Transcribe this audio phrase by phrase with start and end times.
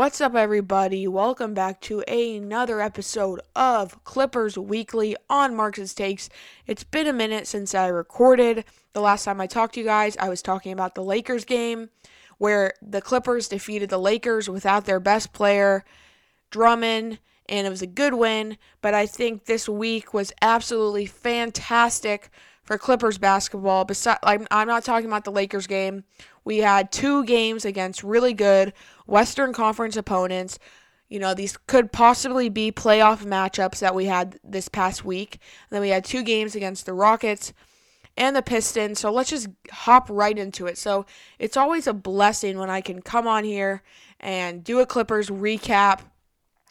[0.00, 1.06] What's up, everybody?
[1.06, 6.30] Welcome back to another episode of Clippers Weekly on Marks' Takes.
[6.66, 8.64] It's been a minute since I recorded.
[8.94, 11.90] The last time I talked to you guys, I was talking about the Lakers game
[12.38, 15.84] where the Clippers defeated the Lakers without their best player,
[16.50, 18.56] Drummond, and it was a good win.
[18.80, 22.30] But I think this week was absolutely fantastic
[22.70, 23.84] for Clippers basketball.
[23.84, 26.04] Besides, I'm, I'm not talking about the Lakers game.
[26.44, 28.72] We had two games against really good
[29.08, 30.56] Western Conference opponents.
[31.08, 35.40] You know, these could possibly be playoff matchups that we had this past week.
[35.68, 37.52] And then we had two games against the Rockets
[38.16, 39.00] and the Pistons.
[39.00, 40.78] So let's just hop right into it.
[40.78, 41.06] So
[41.40, 43.82] it's always a blessing when I can come on here
[44.20, 46.02] and do a Clippers recap.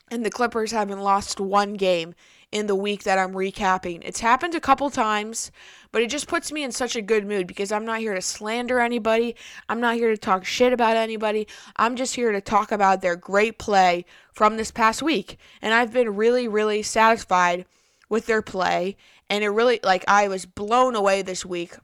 [0.09, 2.15] And the Clippers haven't lost one game
[2.51, 4.01] in the week that I'm recapping.
[4.03, 5.51] It's happened a couple times,
[5.91, 8.21] but it just puts me in such a good mood because I'm not here to
[8.21, 9.35] slander anybody.
[9.67, 11.47] I'm not here to talk shit about anybody.
[11.75, 15.37] I'm just here to talk about their great play from this past week.
[15.61, 17.65] And I've been really, really satisfied
[18.09, 18.97] with their play.
[19.29, 21.75] And it really, like, I was blown away this week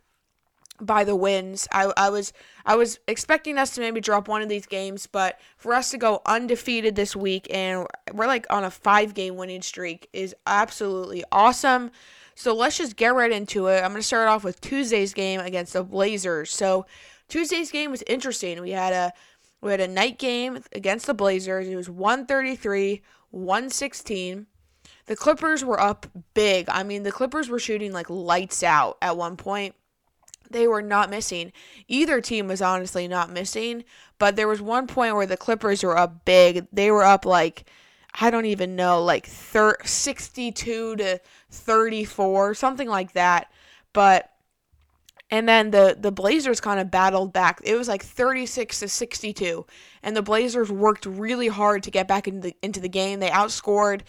[0.82, 1.68] by the wins.
[1.72, 2.34] I, I was
[2.66, 5.98] I was expecting us to maybe drop one of these games, but for us to
[5.98, 11.24] go undefeated this week and we're like on a five game winning streak is absolutely
[11.32, 11.92] awesome.
[12.36, 13.84] So let's just get right into it.
[13.84, 16.52] I'm gonna start off with Tuesday's game against the Blazers.
[16.52, 16.86] So
[17.30, 18.62] Tuesday's game was interesting.
[18.62, 19.14] We had a
[19.62, 21.68] we had a night game against the Blazers.
[21.68, 23.02] It was 133,
[23.32, 24.48] 116.
[25.08, 26.68] The Clippers were up big.
[26.70, 29.76] I mean, the Clippers were shooting like lights out at one point
[30.50, 31.52] they were not missing.
[31.88, 33.84] Either team was honestly not missing,
[34.18, 36.68] but there was one point where the Clippers were up big.
[36.72, 37.66] They were up like
[38.20, 43.52] I don't even know, like thir- 62 to 34, something like that.
[43.94, 44.32] But
[45.32, 47.60] and then the the Blazers kind of battled back.
[47.64, 49.66] It was like 36 to 62,
[50.04, 53.20] and the Blazers worked really hard to get back into the, into the game.
[53.20, 54.02] They outscored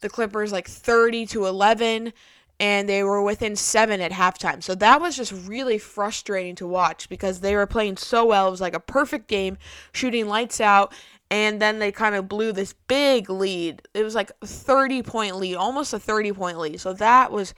[0.00, 2.12] the Clippers like 30 to 11
[2.58, 4.62] and they were within seven at halftime.
[4.62, 8.48] So that was just really frustrating to watch because they were playing so well.
[8.48, 9.58] It was like a perfect game,
[9.92, 10.94] shooting lights out,
[11.30, 13.82] and then they kind of blew this big lead.
[13.92, 16.80] It was like a 30 point lead, almost a 30 point lead.
[16.80, 17.52] So that was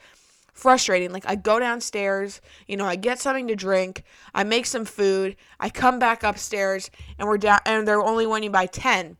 [0.53, 1.11] frustrating.
[1.11, 5.37] Like I go downstairs, you know, I get something to drink, I make some food,
[5.59, 9.17] I come back upstairs, and we're down, and they're only winning by 10.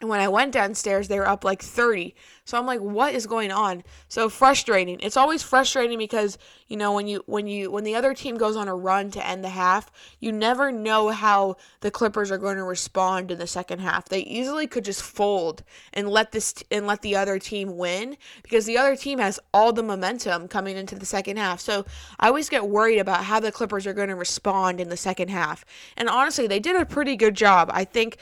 [0.00, 2.16] And when I went downstairs, they were up like 30.
[2.44, 3.84] So I'm like, what is going on?
[4.08, 4.98] So frustrating.
[5.00, 8.56] It's always frustrating because, you know, when you when you when the other team goes
[8.56, 12.56] on a run to end the half, you never know how the Clippers are going
[12.56, 14.08] to respond in the second half.
[14.08, 15.62] They easily could just fold
[15.92, 19.72] and let this and let the other team win because the other team has all
[19.72, 21.60] the momentum coming into the second half.
[21.60, 21.86] So
[22.18, 25.28] I always get worried about how the Clippers are going to respond in the second
[25.30, 25.64] half.
[25.96, 27.70] And honestly, they did a pretty good job.
[27.72, 28.18] I think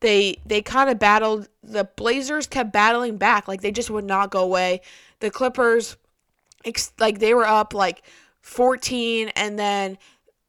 [0.00, 4.30] they they kind of battled the Blazers kept battling back like they just would not
[4.30, 4.80] go away.
[5.20, 5.96] The Clippers
[6.98, 8.02] like they were up like
[8.42, 9.98] 14 and then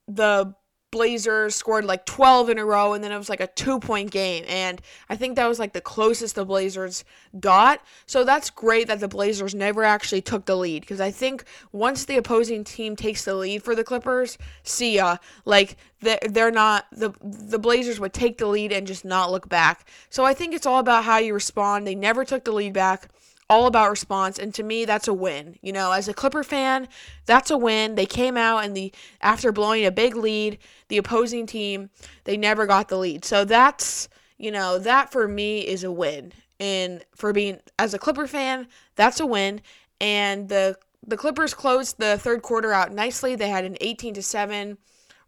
[0.07, 0.53] the
[0.89, 4.09] Blazers scored like 12 in a row and then it was like a 2 point
[4.09, 7.03] game and I think that was like the closest the Blazers
[7.39, 7.81] got.
[8.05, 11.43] So that's great that the Blazers never actually took the lead because I think
[11.73, 15.17] once the opposing team takes the lead for the Clippers, see ya.
[15.43, 19.87] Like they're not the the Blazers would take the lead and just not look back.
[20.09, 21.85] So I think it's all about how you respond.
[21.85, 23.09] They never took the lead back
[23.49, 25.57] all about response and to me that's a win.
[25.61, 26.87] You know as a clipper fan
[27.25, 27.95] that's a win.
[27.95, 30.57] They came out and the after blowing a big lead
[30.89, 31.89] the opposing team
[32.25, 33.25] they never got the lead.
[33.25, 36.33] So that's you know that for me is a win.
[36.59, 39.61] And for being as a clipper fan that's a win.
[39.99, 43.35] And the the clippers closed the third quarter out nicely.
[43.35, 44.77] They had an 18 to 7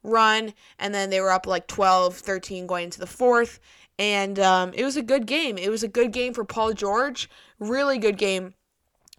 [0.04, 3.60] run and then they were up like 12 13 going into the fourth
[4.00, 5.58] and um, it was a good game.
[5.58, 7.30] It was a good game for Paul George.
[7.60, 8.54] Really good game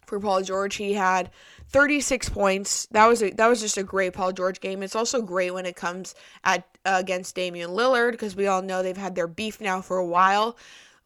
[0.07, 0.75] for Paul George.
[0.75, 1.29] He had
[1.69, 2.87] 36 points.
[2.87, 4.81] That was a, that was just a great Paul George game.
[4.81, 8.81] It's also great when it comes at uh, against Damian Lillard because we all know
[8.81, 10.57] they've had their beef now for a while.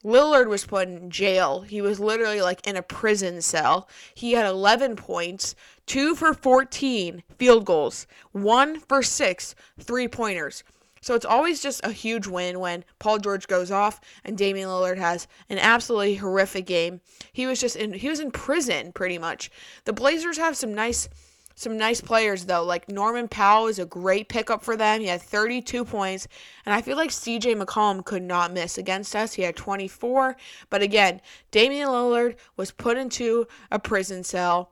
[0.05, 1.61] Lillard was put in jail.
[1.61, 3.89] He was literally like in a prison cell.
[4.13, 5.55] He had 11 points,
[5.87, 10.63] 2 for 14 field goals, 1 for 6 three pointers.
[11.05, 14.97] So it's always just a huge win when Paul George goes off and Damian Lillard
[14.97, 16.99] has an absolutely horrific game.
[17.31, 19.51] He was just in he was in prison pretty much.
[19.83, 21.07] The Blazers have some nice
[21.53, 22.63] some nice players though.
[22.63, 24.99] Like Norman Powell is a great pickup for them.
[24.99, 26.27] He had 32 points,
[26.65, 29.33] and I feel like CJ McCollum could not miss against us.
[29.33, 30.35] He had 24,
[30.71, 34.71] but again, Damian Lillard was put into a prison cell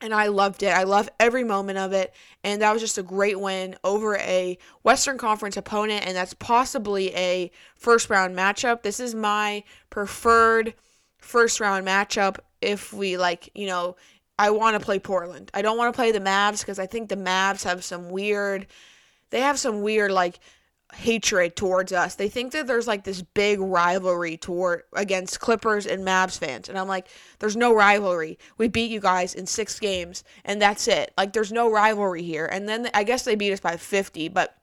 [0.00, 0.68] and I loved it.
[0.68, 2.14] I love every moment of it.
[2.44, 7.14] And that was just a great win over a Western Conference opponent, and that's possibly
[7.14, 8.82] a first round matchup.
[8.82, 10.74] This is my preferred
[11.18, 13.96] first round matchup if we like, you know,
[14.38, 15.50] I want to play Portland.
[15.54, 18.66] I don't want to play the Mavs because I think the Mavs have some weird,
[19.30, 20.38] they have some weird like
[20.94, 22.14] hatred towards us.
[22.14, 26.68] They think that there's like this big rivalry toward against Clippers and Mavs fans.
[26.68, 28.38] And I'm like, there's no rivalry.
[28.56, 31.12] We beat you guys in 6 games and that's it.
[31.18, 32.46] Like there's no rivalry here.
[32.46, 34.54] And then I guess they beat us by 50, but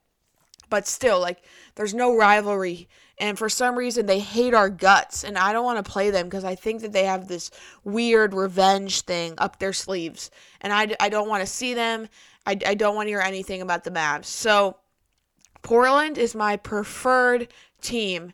[0.70, 1.44] but still like
[1.75, 2.88] there's no rivalry
[3.20, 6.25] and for some reason they hate our guts and I don't want to play them
[6.25, 7.52] because I think that they have this
[7.84, 10.31] weird revenge thing up their sleeves
[10.62, 12.08] and I, I don't want to see them.
[12.48, 14.25] I, I don't want to hear anything about the Mavs.
[14.25, 14.78] So
[15.63, 17.48] Portland is my preferred
[17.81, 18.33] team.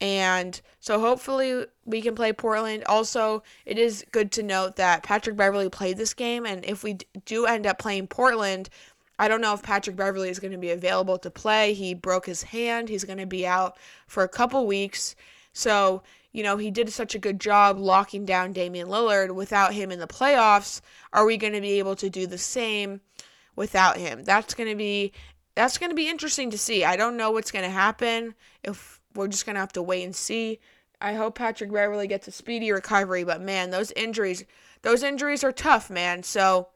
[0.00, 2.84] And so hopefully we can play Portland.
[2.84, 6.44] Also, it is good to note that Patrick Beverley played this game.
[6.44, 8.68] And if we do end up playing Portland,
[9.18, 11.72] I don't know if Patrick Beverley is going to be available to play.
[11.72, 12.88] He broke his hand.
[12.88, 13.78] He's going to be out
[14.08, 15.14] for a couple weeks.
[15.52, 19.92] So, you know, he did such a good job locking down Damian Lillard without him
[19.92, 20.80] in the playoffs.
[21.12, 23.00] Are we going to be able to do the same
[23.54, 24.24] without him?
[24.24, 25.12] That's going to be
[25.54, 26.84] that's going to be interesting to see.
[26.84, 28.34] I don't know what's going to happen.
[28.62, 30.60] If we're just going to have to wait and see.
[31.00, 34.44] I hope Patrick Beverley gets a speedy recovery, but man, those injuries,
[34.82, 36.22] those injuries are tough, man.
[36.22, 36.68] So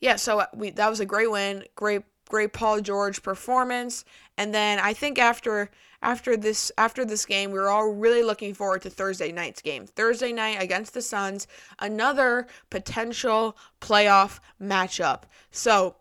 [0.00, 4.04] yeah, so we that was a great win, great great Paul George performance,
[4.36, 5.70] and then I think after
[6.02, 9.86] after this after this game, we were all really looking forward to Thursday night's game.
[9.86, 11.46] Thursday night against the Suns,
[11.78, 15.22] another potential playoff matchup.
[15.50, 15.96] So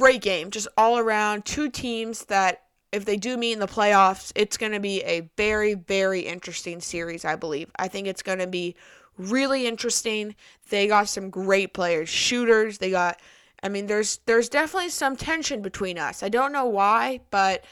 [0.00, 1.44] great game, just all around.
[1.44, 5.28] Two teams that, if they do meet in the playoffs, it's going to be a
[5.36, 7.70] very, very interesting series, I believe.
[7.78, 8.74] I think it's going to be
[9.18, 10.34] really interesting.
[10.70, 12.78] They got some great players, shooters.
[12.78, 13.20] They got,
[13.62, 16.22] I mean, there's there's definitely some tension between us.
[16.22, 17.64] I don't know why, but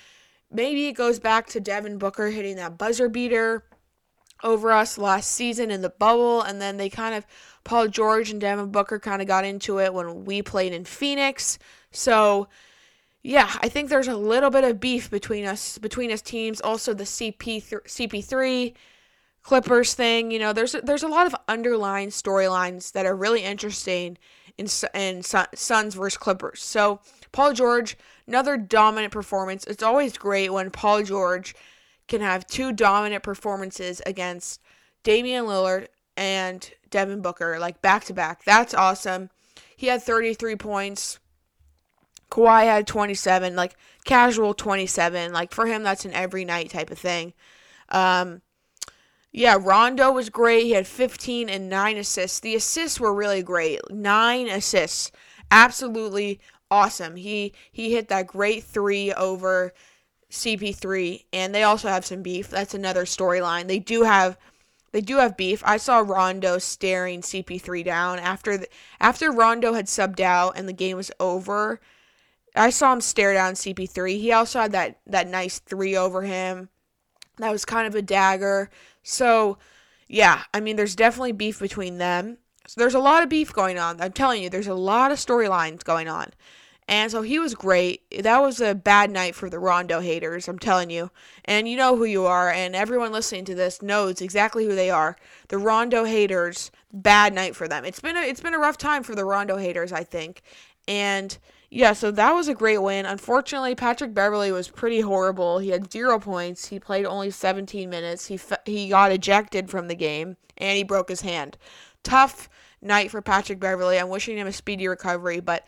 [0.51, 3.65] maybe it goes back to Devin Booker hitting that buzzer beater
[4.45, 7.27] over us last season in the bubble, and then they kind of
[7.65, 11.59] Paul George and Devin Booker kind of got into it when we played in Phoenix.
[11.91, 12.49] So,
[13.23, 16.61] yeah, I think there's a little bit of beef between us between us teams.
[16.61, 18.75] Also, the CP CP3
[19.43, 20.31] Clippers thing.
[20.31, 24.19] You know, there's there's a lot of underlying storylines that are really interesting
[24.57, 26.63] in in Suns versus Clippers.
[26.63, 27.01] So,
[27.33, 27.97] Paul George,
[28.27, 29.65] another dominant performance.
[29.65, 31.55] It's always great when Paul George
[32.09, 34.61] can have two dominant performances against
[35.03, 38.45] Damian Lillard and Devin Booker, like back to back.
[38.45, 39.31] That's awesome.
[39.77, 41.21] He had 33 points.
[42.31, 45.33] Kawhi had 27, like casual 27.
[45.33, 47.33] Like for him, that's an every night type of thing.
[47.89, 48.43] Um,
[49.33, 50.65] yeah, Rondo was great.
[50.65, 52.41] He had 15 and 9 assists.
[52.41, 53.81] The assists were really great.
[53.91, 55.13] 9 assists.
[55.51, 56.41] Absolutely
[56.71, 57.17] awesome.
[57.17, 59.73] He he hit that great 3 over
[60.31, 62.51] CP3 and they also have some beef.
[62.51, 63.69] That's another storyline.
[63.69, 64.39] They do have
[64.93, 65.63] they do have beef.
[65.67, 68.69] I saw Rondo staring CP3 down after the,
[69.01, 71.81] after Rondo had subbed out and the game was over.
[72.59, 74.21] I saw him stare down CP3.
[74.21, 76.69] He also had that that nice 3 over him.
[77.39, 78.71] That was kind of a dagger.
[79.03, 79.59] So,
[80.09, 82.39] yeah, I mean there's definitely beef between them.
[82.67, 84.01] So there's a lot of beef going on.
[84.01, 86.33] I'm telling you, there's a lot of storylines going on.
[86.87, 88.03] And so he was great.
[88.23, 91.11] That was a bad night for the Rondo haters, I'm telling you.
[91.45, 94.91] And you know who you are, and everyone listening to this knows exactly who they
[94.91, 95.17] are.
[95.49, 97.85] The Rondo haters, bad night for them.
[97.85, 100.41] It's been a it's been a rough time for the Rondo haters, I think.
[100.87, 101.37] And
[101.71, 103.05] yeah, so that was a great win.
[103.05, 105.59] Unfortunately, Patrick Beverley was pretty horrible.
[105.59, 106.69] He had 0 points.
[106.69, 108.27] He played only 17 minutes.
[108.27, 111.59] He he got ejected from the game and he broke his hand.
[112.03, 112.49] Tough
[112.81, 113.99] night for Patrick Beverley.
[113.99, 115.67] I'm wishing him a speedy recovery, but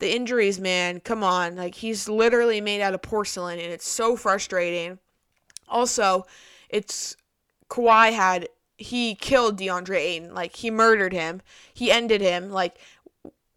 [0.00, 1.54] the injuries, man, come on.
[1.54, 4.98] Like he's literally made out of porcelain and it's so frustrating.
[5.68, 6.26] Also,
[6.68, 7.16] it's
[7.70, 8.48] Kawhi had
[8.78, 10.34] he killed DeAndre Ayton.
[10.34, 11.40] Like he murdered him.
[11.72, 12.50] He ended him.
[12.50, 12.78] Like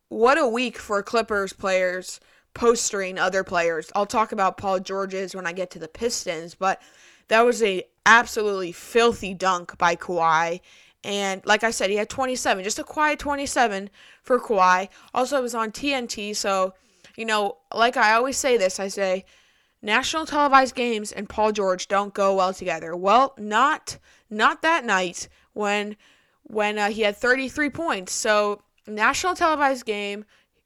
[0.09, 2.19] what a week for Clippers players
[2.53, 3.91] postering other players.
[3.95, 6.81] I'll talk about Paul George's when I get to the Pistons, but
[7.29, 10.61] that was a absolutely filthy dunk by Kawhi
[11.03, 13.89] and like I said, he had 27, just a quiet 27
[14.21, 14.89] for Kawhi.
[15.13, 16.73] Also, it was on TNT, so,
[17.15, 19.25] you know, like I always say this, I say,
[19.81, 22.95] national televised games and Paul George don't go well together.
[22.95, 23.97] Well, not
[24.29, 25.95] not that night when
[26.43, 28.11] when uh, he had 33 points.
[28.11, 30.25] So, national televised game,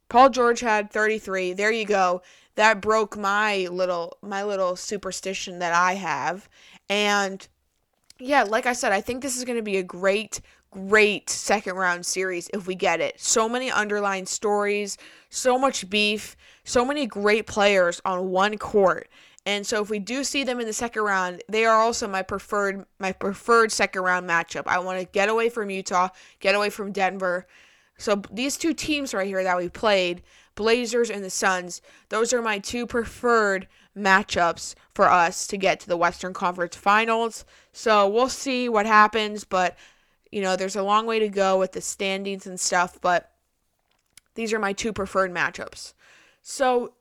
[0.09, 1.53] Paul George had 33.
[1.53, 2.21] There you go.
[2.55, 6.47] That broke my little my little superstition that I have.
[6.89, 7.47] And
[8.19, 10.39] yeah, like I said, I think this is going to be a great,
[10.69, 13.19] great second round series if we get it.
[13.19, 14.97] So many underlying stories,
[15.29, 19.09] so much beef, so many great players on one court.
[19.45, 22.21] And so if we do see them in the second round, they are also my
[22.21, 24.63] preferred my preferred second round matchup.
[24.67, 27.45] I want to get away from Utah, get away from Denver.
[27.97, 30.23] So these two teams right here that we played,
[30.55, 35.87] Blazers and the Suns, those are my two preferred matchups for us to get to
[35.87, 37.45] the Western Conference Finals.
[37.71, 39.77] So we'll see what happens, but
[40.31, 43.31] you know, there's a long way to go with the standings and stuff, but
[44.35, 45.93] these are my two preferred matchups.
[46.41, 46.93] So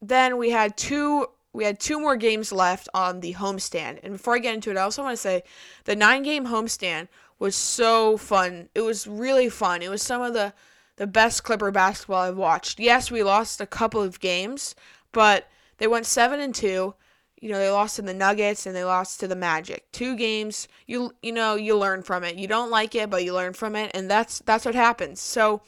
[0.00, 4.00] then we had two we had two more games left on the homestand.
[4.02, 5.42] And before I get into it, I also want to say
[5.84, 8.68] the nine game homestand was so fun.
[8.74, 9.82] It was really fun.
[9.82, 10.52] It was some of the
[10.96, 12.80] the best Clipper basketball I've watched.
[12.80, 14.74] Yes, we lost a couple of games,
[15.12, 16.94] but they went seven and two
[17.40, 19.90] you know they lost to the Nuggets and they lost to the Magic.
[19.92, 22.36] Two games, you you know you learn from it.
[22.36, 25.20] You don't like it, but you learn from it, and that's that's what happens.
[25.20, 25.62] So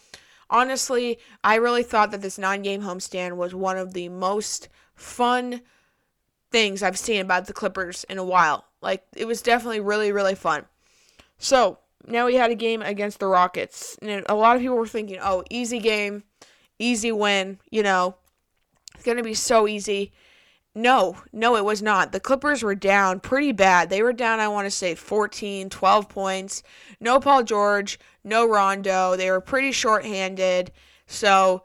[0.51, 5.61] honestly, I really thought that this nine-game homestand was one of the most fun
[6.51, 8.65] things I've seen about the Clippers in a while.
[8.81, 10.65] Like it was definitely really really fun.
[11.39, 14.87] So now we had a game against the Rockets, and a lot of people were
[14.87, 16.25] thinking, "Oh, easy game,
[16.79, 18.17] easy win." You know,
[18.95, 20.13] it's gonna be so easy
[20.79, 22.13] no, no, it was not.
[22.13, 23.91] The Clippers were down pretty bad.
[23.91, 26.63] They were down, I want to say, 14, 12 points.
[27.01, 29.17] No Paul George, no Rondo.
[29.17, 30.71] They were pretty short-handed.
[31.07, 31.65] So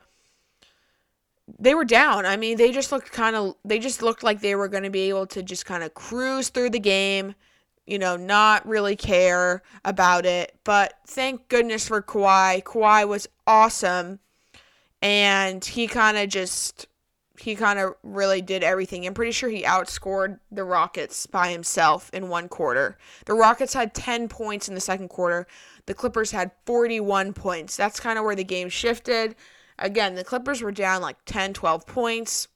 [1.60, 2.25] they were down.
[2.25, 4.89] I mean, they just looked kind of they just looked like they were going to
[4.89, 7.36] be able to just kind of cruise through the game,
[7.85, 10.55] you know, not really care about it.
[10.63, 12.63] But thank goodness for Kawhi.
[12.63, 14.19] Kawhi was awesome.
[15.01, 16.87] And he kind of just
[17.39, 19.05] he kind of really did everything.
[19.05, 22.97] I'm pretty sure he outscored the Rockets by himself in one quarter.
[23.25, 25.47] The Rockets had 10 points in the second quarter.
[25.87, 27.75] The Clippers had 41 points.
[27.75, 29.35] That's kind of where the game shifted.
[29.79, 32.47] Again, the Clippers were down like 10, 12 points.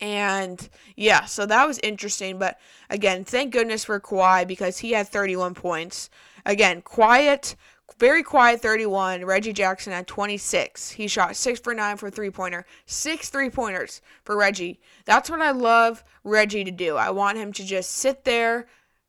[0.00, 2.38] And yeah, so that was interesting.
[2.38, 2.58] But
[2.90, 6.10] again, thank goodness for Kawhi because he had 31 points.
[6.44, 7.56] Again, quiet
[7.98, 9.24] very quiet 31.
[9.24, 10.90] Reggie Jackson had 26.
[10.90, 12.66] He shot 6 for 9 for three pointer.
[12.84, 14.80] Six three pointers for Reggie.
[15.04, 16.96] That's what I love Reggie to do.
[16.96, 18.66] I want him to just sit there,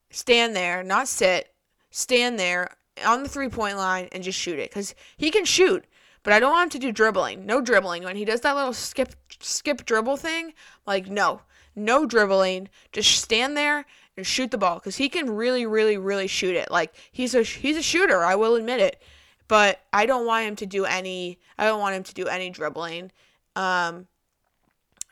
[0.10, 1.54] stand there, not sit,
[1.92, 2.70] stand there
[3.06, 4.70] on the three point line and just shoot it.
[4.70, 5.86] Because he can shoot.
[6.28, 7.46] But I don't want him to do dribbling.
[7.46, 8.04] No dribbling.
[8.04, 10.54] When he does that little skip skip dribble thing,
[10.86, 11.40] like no.
[11.74, 12.68] No dribbling.
[12.92, 13.86] Just stand there
[14.18, 16.70] and shoot the ball because he can really, really, really shoot it.
[16.70, 18.26] Like he's a he's a shooter.
[18.26, 19.02] I will admit it,
[19.48, 21.40] but I don't want him to do any.
[21.58, 23.14] I don't want him to do any dribbling.
[23.56, 24.08] Um,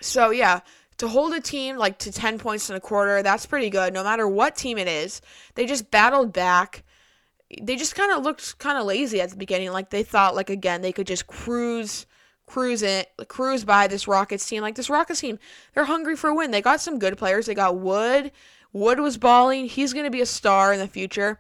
[0.02, 0.60] so yeah,
[0.98, 3.94] to hold a team like to ten points in a quarter, that's pretty good.
[3.94, 5.22] No matter what team it is,
[5.54, 6.84] they just battled back.
[7.62, 9.72] They just kind of looked kind of lazy at the beginning.
[9.72, 12.06] Like they thought, like again, they could just cruise
[12.46, 14.62] cruise it, cruise by this Rockets team.
[14.62, 15.40] Like this Rockets team,
[15.74, 16.52] they're hungry for a win.
[16.52, 17.46] They got some good players.
[17.46, 18.32] They got Wood.
[18.74, 19.66] Wood was balling.
[19.66, 21.40] He's going to be a star in the future.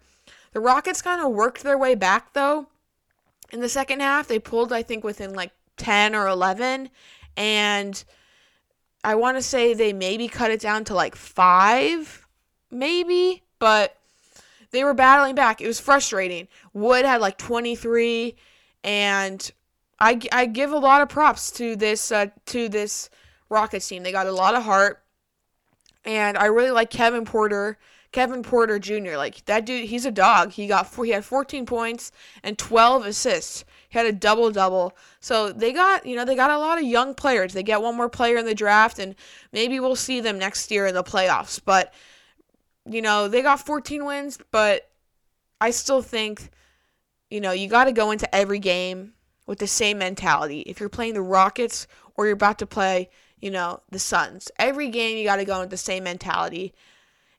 [0.54, 2.68] The Rockets kind of worked their way back though.
[3.52, 6.90] In the second half, they pulled I think within like 10 or 11
[7.38, 8.04] and
[9.04, 12.26] I want to say they maybe cut it down to like 5
[12.72, 13.95] maybe, but
[14.75, 15.62] they were battling back.
[15.62, 16.48] It was frustrating.
[16.74, 18.36] Wood had like 23
[18.84, 19.51] and
[20.00, 23.10] I, I give a lot of props to this uh, to this
[23.50, 24.03] Rockets team.
[24.03, 25.03] They got a lot of heart.
[26.03, 27.77] And I really like Kevin Porter.
[28.12, 29.17] Kevin Porter Jr.
[29.17, 30.51] Like that dude, he's a dog.
[30.51, 32.13] He got four, he had 14 points
[32.44, 33.65] and 12 assists.
[33.89, 34.96] He had a double double.
[35.20, 37.53] So they got you know they got a lot of young players.
[37.53, 39.15] They get one more player in the draft, and
[39.51, 41.60] maybe we'll see them next year in the playoffs.
[41.63, 41.94] But
[42.89, 44.89] you know they got 14 wins, but
[45.60, 46.50] I still think
[47.30, 49.13] you know you got to go into every game
[49.48, 50.62] with the same mentality.
[50.62, 53.10] If you're playing the Rockets or you're about to play
[53.46, 54.50] you know, the Suns.
[54.58, 56.74] Every game you got to go with the same mentality.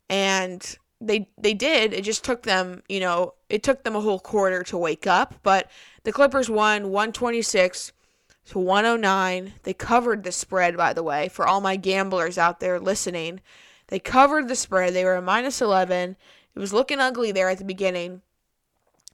[0.09, 1.93] And they they did.
[1.93, 5.35] It just took them, you know, it took them a whole quarter to wake up,
[5.43, 5.69] but
[6.05, 7.93] the Clippers won 126
[8.47, 9.55] to 109.
[9.65, 13.41] They covered the spread by the way for all my gamblers out there listening.
[13.89, 14.95] They covered the spread.
[14.95, 16.17] They were a minus 11.
[16.55, 18.23] It was looking ugly there at the beginning.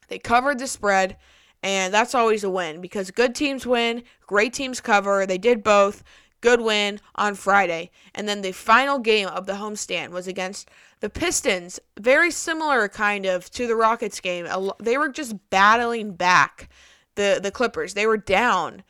[0.07, 1.17] They covered the spread
[1.63, 5.25] and that's always a win because good teams win, great teams cover.
[5.25, 6.03] They did both.
[6.41, 7.89] Good win on Friday.
[8.13, 11.79] And then the final game of the homestand was against the Pistons.
[11.97, 14.45] Very similar, kind of, to the Rockets game.
[14.77, 16.69] They were just battling back
[17.15, 17.93] the, the Clippers.
[17.93, 18.83] They were down.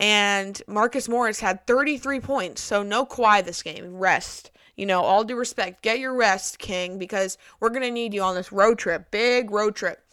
[0.00, 2.60] And Marcus Morris had 33 points.
[2.60, 3.96] So no Kawhi this game.
[3.96, 4.50] Rest.
[4.76, 5.82] You know, all due respect.
[5.82, 9.10] Get your rest, King, because we're going to need you on this road trip.
[9.10, 10.04] Big road trip.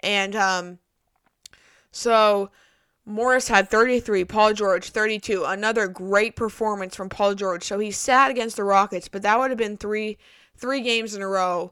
[0.00, 0.78] And um,
[1.90, 2.50] so
[3.06, 5.44] Morris had 33, Paul George 32.
[5.44, 7.64] Another great performance from Paul George.
[7.64, 10.18] So he sat against the Rockets, but that would have been three
[10.56, 11.70] three games in a row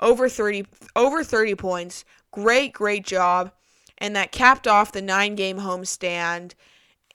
[0.00, 2.04] over 30 over 30 points.
[2.30, 3.52] Great, great job.
[3.98, 6.54] And that capped off the 9-game homestand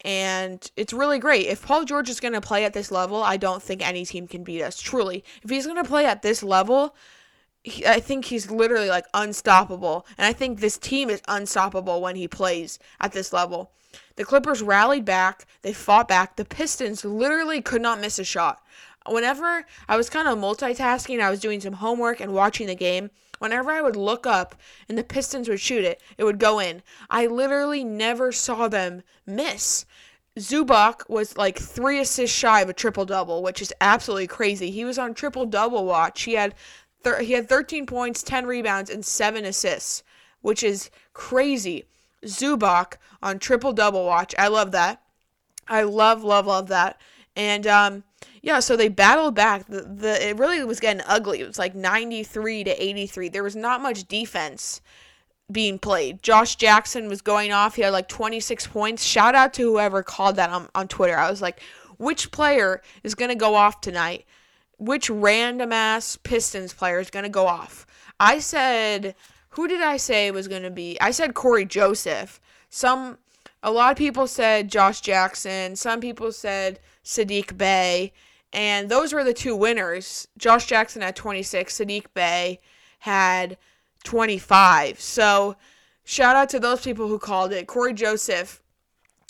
[0.03, 1.47] and it's really great.
[1.47, 4.27] If Paul George is going to play at this level, I don't think any team
[4.27, 4.81] can beat us.
[4.81, 6.95] Truly, if he's going to play at this level,
[7.63, 10.05] he, I think he's literally like unstoppable.
[10.17, 13.71] And I think this team is unstoppable when he plays at this level.
[14.15, 16.35] The Clippers rallied back, they fought back.
[16.35, 18.61] The Pistons literally could not miss a shot.
[19.07, 23.09] Whenever I was kind of multitasking, I was doing some homework and watching the game.
[23.39, 24.55] Whenever I would look up
[24.87, 26.81] and the Pistons would shoot it, it would go in.
[27.09, 29.85] I literally never saw them miss.
[30.39, 34.71] Zubac was like three assists shy of a triple double, which is absolutely crazy.
[34.71, 36.23] He was on triple double watch.
[36.23, 36.55] He had
[37.01, 40.03] thir- he had 13 points, 10 rebounds, and seven assists,
[40.41, 41.85] which is crazy.
[42.25, 44.33] Zubac on triple double watch.
[44.37, 45.01] I love that.
[45.67, 46.99] I love love love that.
[47.35, 48.03] And um,
[48.41, 49.67] yeah, so they battled back.
[49.67, 51.41] The, the it really was getting ugly.
[51.41, 53.29] It was like 93 to 83.
[53.29, 54.81] There was not much defense
[55.53, 56.21] being played.
[56.23, 57.75] Josh Jackson was going off.
[57.75, 59.03] He had like 26 points.
[59.03, 61.17] Shout out to whoever called that on, on Twitter.
[61.17, 61.61] I was like,
[61.97, 64.25] which player is going to go off tonight?
[64.77, 67.85] Which random ass Pistons player is going to go off?
[68.19, 69.15] I said,
[69.49, 70.99] who did I say was going to be?
[70.99, 72.41] I said Cory Joseph.
[72.69, 73.19] Some,
[73.61, 75.75] a lot of people said Josh Jackson.
[75.75, 78.11] Some people said Saddiq Bey.
[78.51, 80.27] And those were the two winners.
[80.37, 82.59] Josh Jackson had 26, Saddiq Bey
[82.99, 83.57] had
[84.03, 84.99] 25.
[84.99, 85.55] So
[86.03, 87.67] shout out to those people who called it.
[87.67, 88.61] Cory Joseph,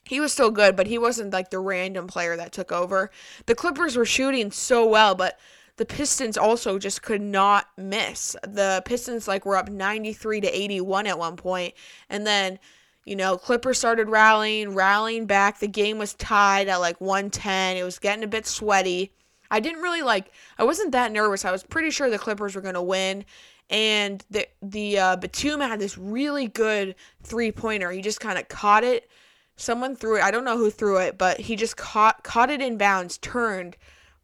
[0.05, 3.11] he was still good, but he wasn't like the random player that took over.
[3.45, 5.39] The Clippers were shooting so well, but
[5.77, 8.35] the Pistons also just could not miss.
[8.43, 11.73] The Pistons like were up 93 to 81 at one point,
[12.09, 12.59] and then
[13.05, 15.59] you know, Clippers started rallying, rallying back.
[15.59, 17.75] The game was tied at like 110.
[17.75, 19.11] It was getting a bit sweaty.
[19.51, 21.45] I didn't really like I wasn't that nervous.
[21.45, 23.25] I was pretty sure the Clippers were going to win.
[23.73, 27.91] And the the uh, Batum had this really good three pointer.
[27.91, 29.09] He just kind of caught it.
[29.55, 30.23] Someone threw it.
[30.23, 33.75] I don't know who threw it, but he just caught caught it in bounds, turned,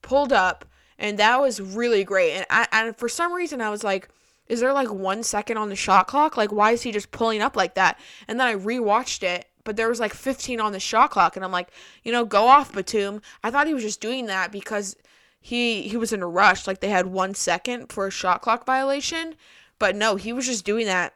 [0.04, 0.66] pulled up,
[1.00, 2.34] and that was really great.
[2.34, 4.08] And I and for some reason I was like,
[4.48, 6.38] is there like one second on the shot clock?
[6.38, 8.00] Like, why is he just pulling up like that?
[8.28, 11.44] And then I rewatched it, but there was like 15 on the shot clock, and
[11.44, 11.70] I'm like,
[12.04, 13.24] you know, go off, Batum.
[13.44, 14.96] I thought he was just doing that because
[15.40, 18.66] he he was in a rush, like they had one second for a shot clock
[18.66, 19.36] violation,
[19.78, 21.14] but no, he was just doing that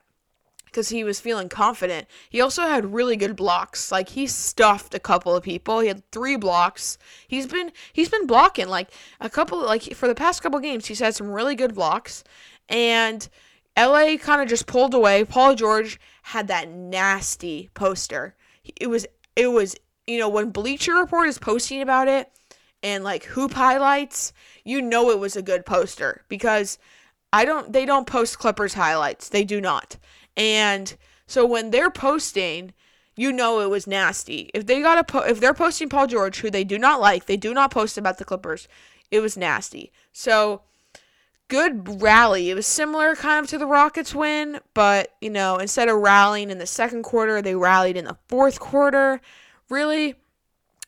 [0.66, 2.08] because he was feeling confident.
[2.30, 3.92] He also had really good blocks.
[3.92, 5.80] Like he stuffed a couple of people.
[5.80, 6.98] He had three blocks.
[7.28, 10.88] He's been he's been blocking like a couple like for the past couple games.
[10.88, 12.24] He's had some really good blocks
[12.68, 13.30] and
[13.78, 15.24] LA kind of just pulled away.
[15.24, 18.36] Paul George had that nasty poster.
[18.76, 19.06] It was
[19.36, 19.76] it was
[20.08, 22.32] you know when Bleacher Report is posting about it
[22.84, 26.78] and like hoop highlights, you know it was a good poster because
[27.32, 29.30] I don't they don't post Clippers highlights.
[29.30, 29.98] They do not.
[30.38, 32.74] And so when they're posting,
[33.15, 34.52] you know it was nasty.
[34.54, 37.26] If they got a po- if they're posting Paul George who they do not like,
[37.26, 38.67] they do not post about the Clippers.
[39.10, 39.91] It was nasty.
[40.12, 40.62] So
[41.48, 42.50] good rally.
[42.50, 46.50] It was similar kind of to the Rockets win, but you know, instead of rallying
[46.50, 49.22] in the second quarter, they rallied in the fourth quarter.
[49.69, 50.15] Really,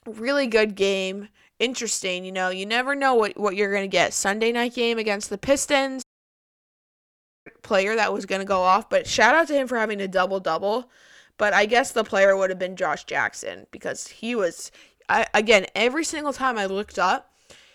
[0.06, 1.30] really good game.
[1.60, 4.14] Interesting, you know, you never know what, what you're gonna get.
[4.14, 6.04] Sunday night game against the Pistons.
[7.62, 10.40] Player that was gonna go off, but shout out to him for having a double
[10.40, 10.90] double.
[11.38, 14.72] But I guess the player would have been Josh Jackson because he was
[15.10, 17.32] I, again every single time I looked up,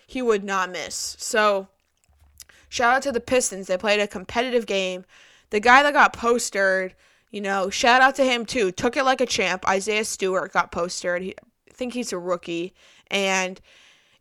[0.07, 1.15] he would not miss.
[1.19, 1.67] So
[2.71, 3.67] Shout out to the Pistons.
[3.67, 5.03] They played a competitive game.
[5.49, 6.93] The guy that got postered,
[7.29, 8.71] you know, shout out to him too.
[8.71, 9.67] Took it like a champ.
[9.67, 11.21] Isaiah Stewart got postered.
[11.21, 11.35] He,
[11.71, 12.73] think he's a rookie.
[13.07, 13.59] And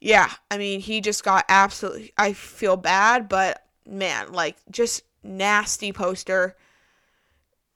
[0.00, 2.12] yeah, I mean, he just got absolutely.
[2.16, 6.56] I feel bad, but man, like just nasty poster.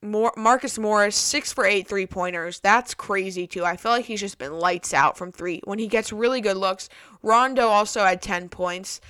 [0.02, 2.60] More, Marcus Morris, six for eight three pointers.
[2.60, 3.64] That's crazy too.
[3.64, 6.58] I feel like he's just been lights out from three when he gets really good
[6.58, 6.88] looks.
[7.22, 9.00] Rondo also had 10 points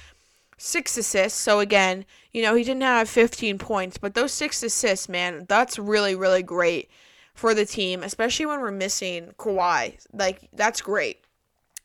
[0.57, 1.39] six assists.
[1.39, 5.79] So again, you know, he didn't have 15 points, but those six assists, man, that's
[5.79, 6.89] really, really great
[7.35, 9.99] for the team, especially when we're missing Kawhi.
[10.13, 11.25] Like, that's great.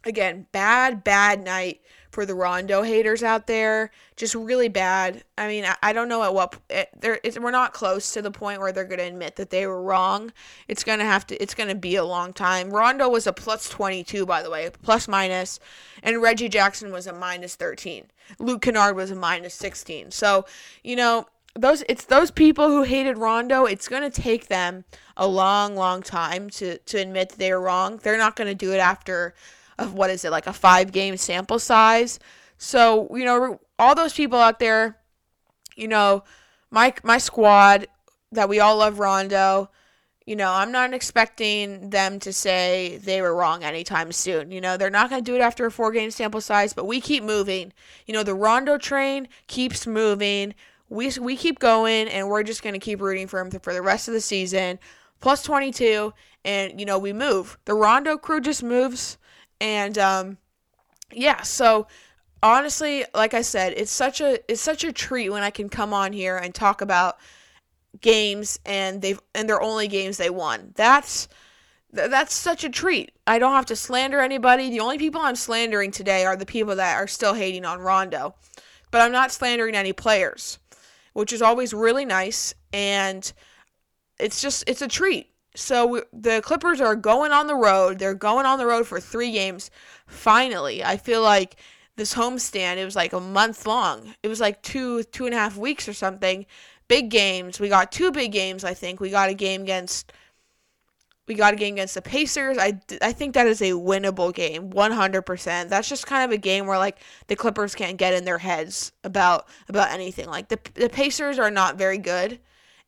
[0.06, 3.92] Again, bad, bad night for the Rondo haters out there.
[4.16, 5.24] Just really bad.
[5.38, 8.22] I mean, I, I don't know at what it, eh, there we're not close to
[8.22, 10.32] the point where they're going to admit that they were wrong.
[10.68, 12.72] It's going to have to it's going to be a long time.
[12.72, 15.60] Rondo was a plus 22 by the way, plus minus,
[16.02, 18.06] and Reggie Jackson was a minus 13.
[18.40, 20.12] Luke Kennard was a minus 16.
[20.12, 20.46] So,
[20.84, 21.28] you know,
[21.62, 23.66] those it's those people who hated Rondo.
[23.66, 24.86] It's gonna take them
[25.18, 28.00] a long, long time to to admit that they were wrong.
[28.02, 29.34] They're not gonna do it after
[29.78, 32.20] of what is it like a five game sample size.
[32.58, 34.98] So you know all those people out there,
[35.76, 36.24] you know,
[36.72, 37.88] my my squad
[38.32, 39.70] that we all love Rondo.
[40.26, 44.52] You know, I'm not expecting them to say they were wrong anytime soon.
[44.52, 46.86] You know, they're not going to do it after a four game sample size, but
[46.86, 47.74] we keep moving.
[48.06, 50.54] You know, the Rondo train keeps moving
[50.90, 53.82] we we keep going and we're just going to keep rooting for him for the
[53.82, 54.80] rest of the season.
[55.22, 57.58] Plus 22 and you know, we move.
[57.66, 59.18] The Rondo crew just moves
[59.62, 60.38] and um
[61.12, 61.88] yeah, so
[62.44, 65.94] honestly, like I said, it's such a it's such a treat when I can come
[65.94, 67.18] on here and talk about
[68.02, 70.74] games and they've and they're only games they won.
[70.76, 71.28] That's
[71.92, 73.12] that's such a treat.
[73.26, 74.70] I don't have to slander anybody.
[74.70, 78.36] The only people I'm slandering today are the people that are still hating on Rondo.
[78.92, 80.60] But I'm not slandering any players
[81.14, 83.34] which is always really nice and
[84.20, 85.28] it's just it's a treat.
[85.56, 88.00] So the Clippers are going on the road.
[88.00, 89.72] They're going on the road for three games.
[90.08, 91.56] Finally, I feel like
[91.96, 92.78] this homestand.
[92.78, 94.14] It was like a month long.
[94.24, 96.46] It was like two two and a half weeks or something.
[96.88, 97.60] Big games.
[97.60, 98.64] We got two big games.
[98.64, 100.12] I think we got a game against
[101.30, 102.58] we got a game against the Pacers.
[102.58, 105.70] I, I think that is a winnable game, 100%.
[105.70, 108.92] That's just kind of a game where like the Clippers can't get in their heads
[109.04, 110.28] about about anything.
[110.28, 112.40] Like the the Pacers are not very good,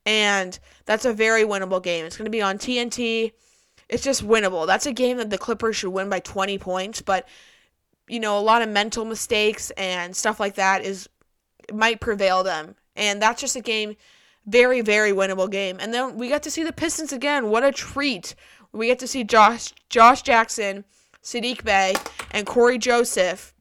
[0.04, 2.04] and that's a very winnable game.
[2.04, 3.32] It's going to be on TNT.
[3.88, 4.66] It's just winnable.
[4.66, 7.28] That's a game that the Clippers should win by 20 points, but
[8.08, 11.08] you know, a lot of mental mistakes and stuff like that is
[11.72, 12.74] might prevail them.
[12.96, 13.94] And that's just a game
[14.46, 15.76] very, very winnable game.
[15.80, 17.50] And then we got to see the Pistons again.
[17.50, 18.34] What a treat.
[18.72, 20.84] We get to see Josh Josh Jackson,
[21.22, 21.94] Saddiq Bey,
[22.30, 23.54] and Cory Joseph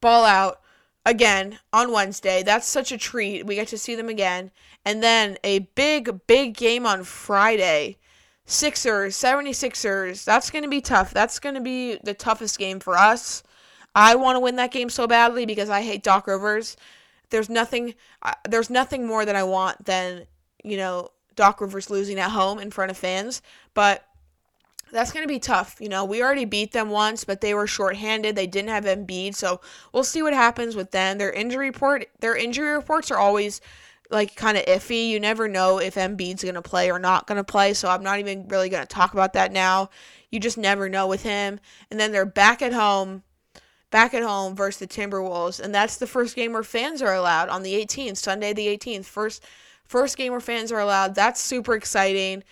[0.00, 0.60] ball out
[1.06, 2.42] again on Wednesday.
[2.42, 3.46] That's such a treat.
[3.46, 4.50] We get to see them again.
[4.84, 7.98] And then a big, big game on Friday.
[8.46, 10.24] Sixers, 76ers.
[10.24, 11.14] That's going to be tough.
[11.14, 13.42] That's going to be the toughest game for us.
[13.94, 16.76] I want to win that game so badly because I hate Doc Rivers
[17.30, 20.26] there's nothing uh, there's nothing more that I want than
[20.62, 23.42] you know Doc Rivers losing at home in front of fans,
[23.74, 24.04] but
[24.92, 25.76] that's going to be tough.
[25.80, 28.36] You know, we already beat them once, but they were shorthanded.
[28.36, 29.60] They didn't have Embiid, so
[29.92, 31.18] we'll see what happens with them.
[31.18, 33.60] Their injury report, their injury reports are always
[34.10, 35.08] like kind of iffy.
[35.08, 38.02] You never know if Embiid's going to play or not going to play, so I'm
[38.02, 39.90] not even really going to talk about that now.
[40.30, 41.60] You just never know with him.
[41.90, 43.22] And then they're back at home
[43.90, 47.48] back at home versus the Timberwolves, and that's the first game where fans are allowed
[47.48, 49.04] on the 18th, Sunday the 18th.
[49.04, 49.44] First
[49.84, 51.14] first game where fans are allowed.
[51.14, 52.44] That's super exciting.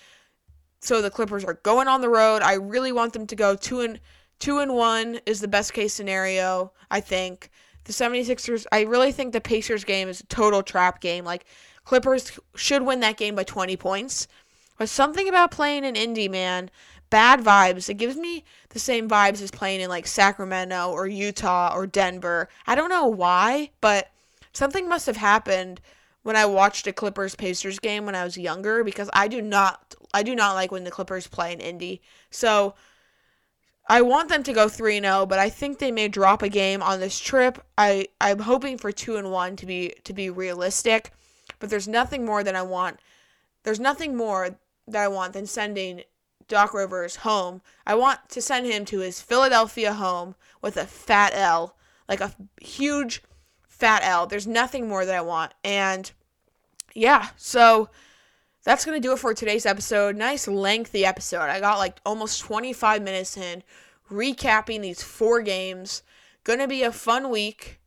[0.81, 2.43] So the Clippers are going on the road.
[2.43, 4.01] I really want them to go 2 and
[4.41, 7.51] 2 and 1 is the best case scenario, I think.
[7.85, 11.25] The 76ers, I really think the Pacers game is a total trap game.
[11.25, 11.47] Like
[11.85, 14.29] Clippers should win that game by 20 points.
[14.77, 16.71] But something about playing in Indy, man,
[17.11, 17.89] bad vibes.
[17.89, 22.49] It gives me the same vibes as playing in like Sacramento or Utah or Denver.
[22.67, 24.11] I don't know why, but
[24.53, 25.81] something must have happened
[26.23, 29.95] when I watched a Clippers Pacers game when I was younger because I do not
[30.13, 32.03] I do not like when the Clippers play in Indy.
[32.31, 32.75] So
[33.91, 37.01] I want them to go 3-0, but I think they may drop a game on
[37.01, 37.65] this trip.
[37.79, 41.13] I I'm hoping for 2 and 1 to be to be realistic,
[41.59, 43.01] but there's nothing more than I want.
[43.63, 46.03] There's nothing more that I want than sending
[46.49, 47.63] Doc Rivers home.
[47.87, 51.77] I want to send him to his Philadelphia home with a fat L,
[52.09, 53.23] like a huge
[53.69, 54.27] fat L.
[54.27, 55.55] There's nothing more that I want.
[55.63, 56.11] And
[56.95, 57.91] yeah, so
[58.65, 60.17] that's going to do it for today's episode.
[60.17, 61.43] Nice lengthy episode.
[61.43, 63.63] I got like almost 25 minutes in
[64.11, 66.03] recapping these four games.
[66.45, 67.81] Going to be a fun week.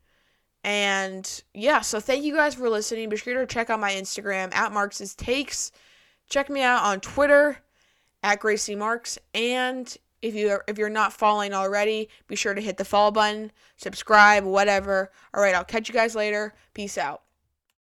[0.64, 3.10] And yeah, so thank you guys for listening.
[3.10, 5.72] Be sure to check out my Instagram at Marx's Takes.
[6.30, 7.58] Check me out on Twitter
[8.24, 9.18] at Gracie Marks.
[9.34, 13.12] And if you are, if you're not following already, be sure to hit the follow
[13.12, 15.12] button, subscribe, whatever.
[15.34, 16.54] All right, I'll catch you guys later.
[16.74, 17.24] Peace out.